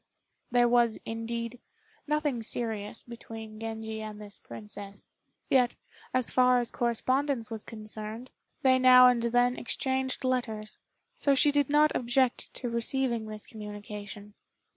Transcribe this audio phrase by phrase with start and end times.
[0.49, 1.59] There was, indeed,
[2.07, 5.09] nothing serious between Genji and this princess;
[5.47, 5.75] yet,
[6.11, 8.31] as far as correspondence was concerned,
[8.63, 10.79] they now and then exchanged letters,
[11.13, 14.33] so she did not object to receiving this communication.